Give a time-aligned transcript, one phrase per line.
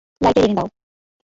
[0.21, 0.67] Lighter এনে দাও।